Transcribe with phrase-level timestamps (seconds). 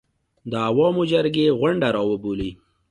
[0.49, 2.51] د عوامو جرګې غونډه راوبولي